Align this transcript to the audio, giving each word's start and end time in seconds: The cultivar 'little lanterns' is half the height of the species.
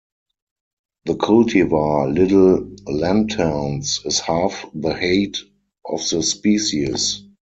The 1.05 1.13
cultivar 1.13 2.11
'little 2.11 2.75
lanterns' 2.87 3.99
is 4.03 4.17
half 4.19 4.65
the 4.73 4.95
height 4.95 5.37
of 5.85 6.09
the 6.09 6.23
species. 6.23 7.21